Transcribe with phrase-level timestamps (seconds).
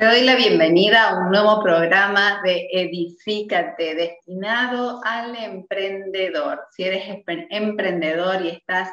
[0.00, 6.58] Te doy la bienvenida a un nuevo programa de Edifícate destinado al emprendedor.
[6.70, 8.88] Si eres emprendedor y estás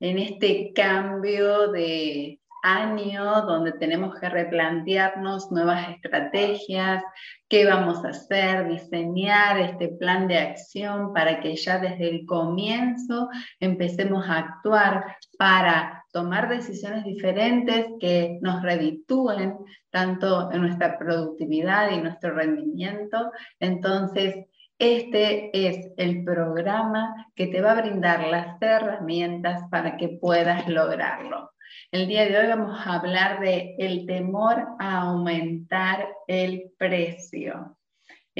[0.00, 7.04] en este cambio de año donde tenemos que replantearnos nuevas estrategias,
[7.48, 13.28] qué vamos a hacer, diseñar este plan de acción para que ya desde el comienzo
[13.60, 19.56] empecemos a actuar para tomar decisiones diferentes que nos reditúen
[19.90, 23.32] tanto en nuestra productividad y nuestro rendimiento.
[23.58, 24.46] Entonces,
[24.78, 31.50] este es el programa que te va a brindar las herramientas para que puedas lograrlo.
[31.92, 37.76] El día de hoy vamos a hablar de el temor a aumentar el precio.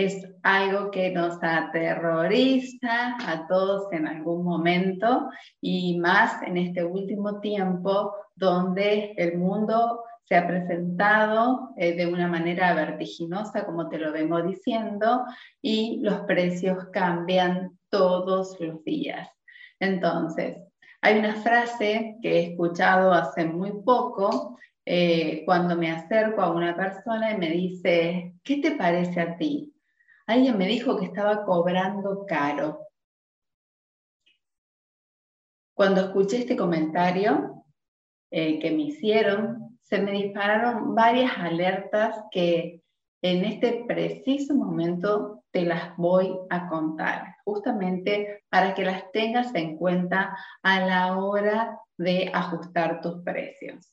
[0.01, 5.29] Es algo que nos aterroriza a todos en algún momento
[5.61, 12.29] y más en este último tiempo donde el mundo se ha presentado eh, de una
[12.29, 15.27] manera vertiginosa, como te lo vengo diciendo,
[15.61, 19.29] y los precios cambian todos los días.
[19.79, 20.57] Entonces,
[21.03, 26.75] hay una frase que he escuchado hace muy poco eh, cuando me acerco a una
[26.75, 29.75] persona y me dice, ¿qué te parece a ti?
[30.31, 32.86] Alguien me dijo que estaba cobrando caro.
[35.75, 37.64] Cuando escuché este comentario
[38.31, 42.81] eh, que me hicieron, se me dispararon varias alertas que
[43.23, 49.77] en este preciso momento te las voy a contar, justamente para que las tengas en
[49.79, 53.92] cuenta a la hora de ajustar tus precios.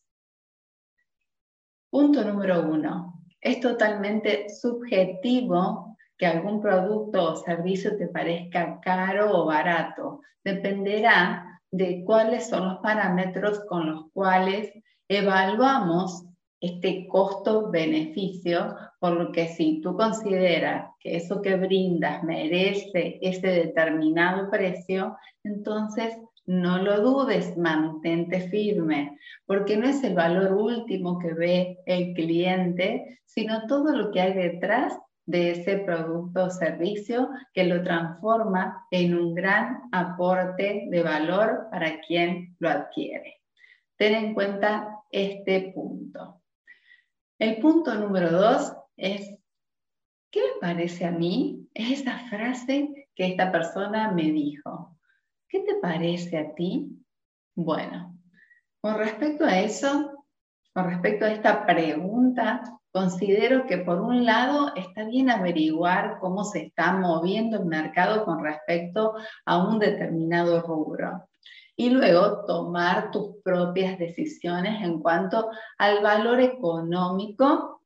[1.89, 3.23] Punto número uno.
[3.41, 10.21] Es totalmente subjetivo que algún producto o servicio te parezca caro o barato.
[10.43, 14.71] Dependerá de cuáles son los parámetros con los cuales
[15.07, 16.23] evaluamos
[16.59, 24.49] este costo-beneficio, por lo que si tú consideras que eso que brindas merece ese determinado
[24.49, 26.17] precio, entonces
[26.47, 33.19] no lo dudes, mantente firme, porque no es el valor último que ve el cliente,
[33.25, 39.15] sino todo lo que hay detrás de ese producto o servicio que lo transforma en
[39.15, 43.41] un gran aporte de valor para quien lo adquiere.
[43.97, 46.41] Ten en cuenta este punto.
[47.37, 49.35] El punto número dos es,
[50.31, 51.67] ¿qué me parece a mí?
[51.73, 54.97] Es esa frase que esta persona me dijo.
[55.49, 57.03] ¿Qué te parece a ti?
[57.53, 58.17] Bueno,
[58.79, 60.25] con respecto a eso,
[60.73, 62.61] con respecto a esta pregunta,
[62.97, 68.43] considero que por un lado está bien averiguar cómo se está moviendo el mercado con
[68.43, 69.13] respecto
[69.45, 71.29] a un determinado rubro
[71.75, 77.83] y luego tomar tus propias decisiones en cuanto al valor económico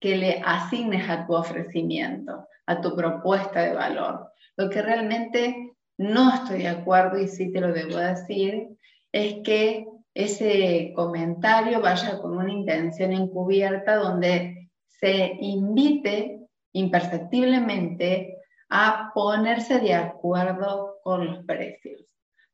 [0.00, 4.32] que le asignes a tu ofrecimiento, a tu propuesta de valor.
[4.56, 8.68] Lo que realmente no estoy de acuerdo y sí te lo debo decir
[9.12, 16.40] es que ese comentario vaya con una intención encubierta donde se invite
[16.72, 18.38] imperceptiblemente
[18.70, 22.06] a ponerse de acuerdo con los precios.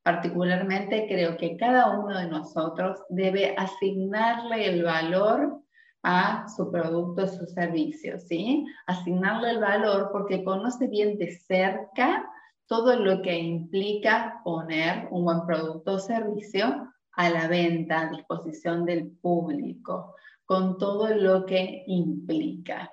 [0.03, 5.63] Particularmente creo que cada uno de nosotros debe asignarle el valor
[6.03, 8.65] a su producto, su servicio, ¿sí?
[8.87, 12.27] Asignarle el valor porque conoce bien de cerca
[12.67, 18.85] todo lo que implica poner un buen producto o servicio a la venta, a disposición
[18.85, 20.15] del público,
[20.45, 22.93] con todo lo que implica.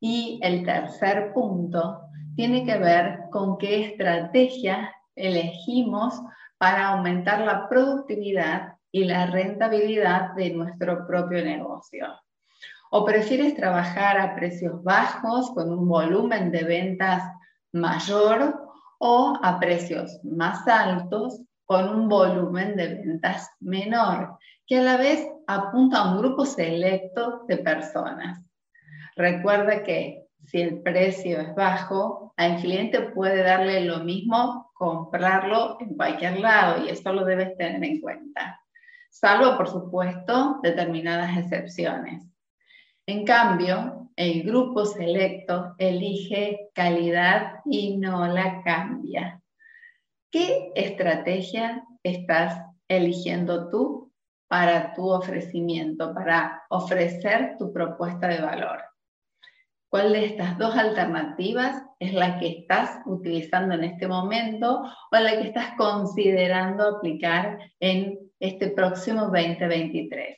[0.00, 2.00] Y el tercer punto
[2.36, 6.20] tiene que ver con qué estrategia elegimos
[6.58, 12.06] para aumentar la productividad y la rentabilidad de nuestro propio negocio.
[12.90, 17.22] ¿O prefieres trabajar a precios bajos con un volumen de ventas
[17.72, 24.96] mayor o a precios más altos con un volumen de ventas menor, que a la
[24.96, 28.44] vez apunta a un grupo selecto de personas?
[29.16, 35.94] Recuerda que si el precio es bajo, al cliente puede darle lo mismo comprarlo en
[35.94, 38.60] cualquier lado y esto lo debes tener en cuenta.
[39.10, 42.28] salvo por supuesto determinadas excepciones.
[43.06, 49.40] En cambio, el grupo selecto elige calidad y no la cambia.
[50.34, 54.12] ¿Qué estrategia estás eligiendo tú
[54.48, 58.82] para tu ofrecimiento, para ofrecer tu propuesta de valor?
[59.88, 65.40] ¿Cuál de estas dos alternativas es la que estás utilizando en este momento o la
[65.40, 70.36] que estás considerando aplicar en este próximo 2023?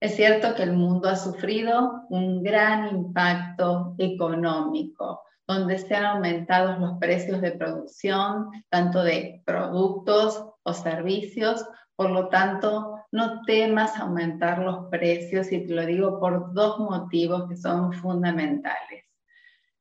[0.00, 5.20] Es cierto que el mundo ha sufrido un gran impacto económico,
[5.52, 11.64] donde se han aumentado los precios de producción, tanto de productos o servicios,
[11.96, 17.48] por lo tanto, no temas aumentar los precios y te lo digo por dos motivos
[17.48, 19.04] que son fundamentales.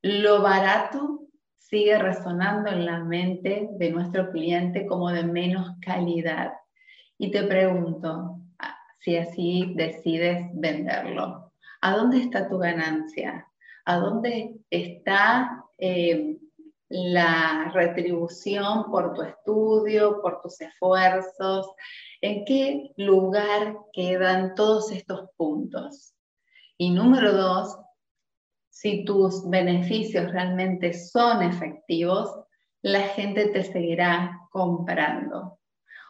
[0.02, 1.22] Lo barato
[1.58, 6.54] sigue resonando en la mente de nuestro cliente como de menos calidad.
[7.18, 13.48] Y te pregunto, ah, si así decides venderlo, ¿a dónde está tu ganancia?
[13.86, 16.38] ¿A dónde está eh,
[16.92, 21.72] la retribución por tu estudio, por tus esfuerzos,
[22.20, 26.14] en qué lugar quedan todos estos puntos.
[26.78, 27.78] Y número dos,
[28.70, 32.30] si tus beneficios realmente son efectivos,
[32.82, 35.60] la gente te seguirá comprando.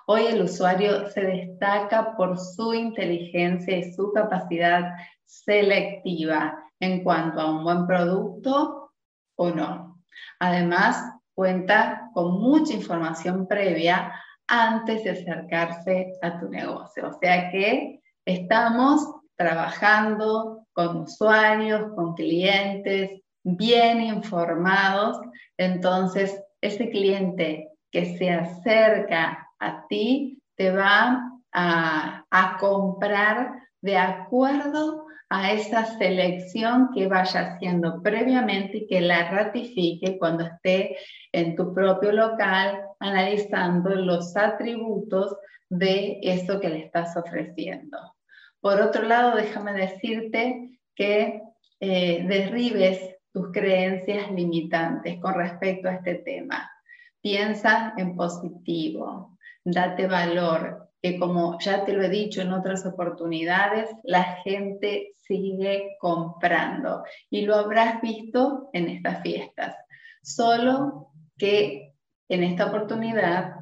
[0.07, 4.93] Hoy el usuario se destaca por su inteligencia y su capacidad
[5.25, 8.91] selectiva en cuanto a un buen producto
[9.37, 10.01] o no.
[10.39, 11.01] Además,
[11.33, 14.13] cuenta con mucha información previa
[14.47, 17.07] antes de acercarse a tu negocio.
[17.07, 25.19] O sea que estamos trabajando con usuarios, con clientes bien informados.
[25.57, 35.05] Entonces, ese cliente que se acerca a ti te va a, a comprar de acuerdo
[35.29, 40.97] a esa selección que vaya haciendo previamente y que la ratifique cuando esté
[41.31, 45.37] en tu propio local analizando los atributos
[45.69, 47.97] de eso que le estás ofreciendo.
[48.59, 51.41] Por otro lado, déjame decirte que
[51.79, 56.69] eh, derribes tus creencias limitantes con respecto a este tema.
[57.21, 63.89] Piensa en positivo, date valor, que como ya te lo he dicho en otras oportunidades,
[64.03, 69.75] la gente sigue comprando y lo habrás visto en estas fiestas.
[70.21, 71.95] Solo que
[72.29, 73.55] en esta oportunidad,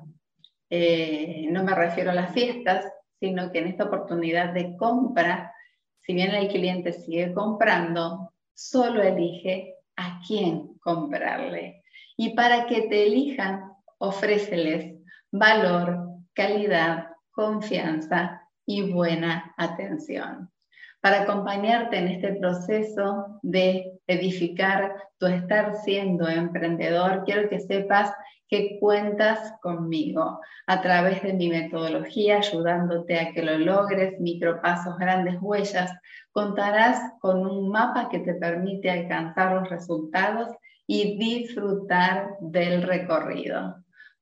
[0.69, 2.85] eh, no me refiero a las fiestas,
[3.19, 5.53] sino que en esta oportunidad de compra,
[6.01, 11.83] si bien el cliente sigue comprando, solo elige a quién comprarle.
[12.17, 14.97] Y para que te elijan, ofréceles
[15.31, 17.08] valor, calidad,
[17.39, 20.51] confianza y buena atención.
[20.99, 28.11] Para acompañarte en este proceso de edificar tu estar siendo emprendedor, quiero que sepas
[28.49, 35.37] que cuentas conmigo a través de mi metodología, ayudándote a que lo logres, micropasos, grandes
[35.39, 35.93] huellas.
[36.33, 40.49] Contarás con un mapa que te permite alcanzar los resultados
[40.85, 43.77] y disfrutar del recorrido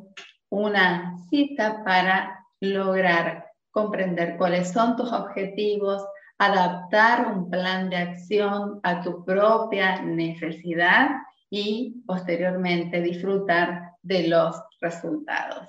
[0.48, 6.04] una cita para lograr comprender cuáles son tus objetivos,
[6.40, 11.10] adaptar un plan de acción a tu propia necesidad
[11.50, 15.68] y posteriormente disfrutar de los resultados.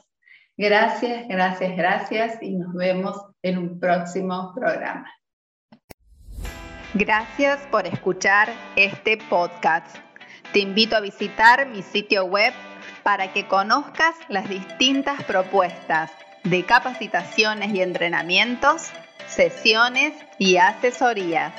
[0.56, 5.12] Gracias, gracias, gracias y nos vemos en un próximo programa.
[6.94, 8.48] Gracias por escuchar
[8.78, 9.98] este podcast.
[10.54, 12.54] Te invito a visitar mi sitio web
[13.04, 16.12] para que conozcas las distintas propuestas
[16.46, 18.90] de capacitaciones y entrenamientos
[19.32, 21.54] sesiones y asesorías.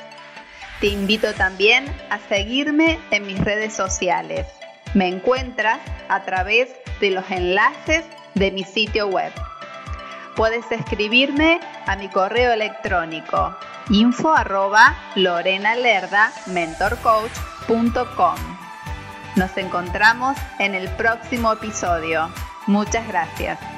[0.79, 4.47] Te invito también a seguirme en mis redes sociales.
[4.93, 9.31] Me encuentras a través de los enlaces de mi sitio web.
[10.35, 13.55] Puedes escribirme a mi correo electrónico
[13.89, 14.95] info arroba
[16.47, 18.35] mentorcoach.com.
[19.35, 22.29] Nos encontramos en el próximo episodio.
[22.67, 23.72] Muchas gracias.